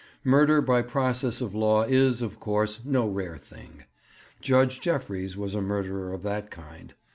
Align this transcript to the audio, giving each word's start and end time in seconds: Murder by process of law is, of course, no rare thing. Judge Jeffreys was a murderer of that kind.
Murder 0.23 0.61
by 0.63 0.81
process 0.81 1.41
of 1.41 1.53
law 1.53 1.83
is, 1.83 2.23
of 2.23 2.39
course, 2.39 2.79
no 2.83 3.07
rare 3.07 3.37
thing. 3.37 3.83
Judge 4.41 4.79
Jeffreys 4.79 5.37
was 5.37 5.53
a 5.53 5.61
murderer 5.61 6.11
of 6.11 6.23
that 6.23 6.49
kind. 6.49 6.95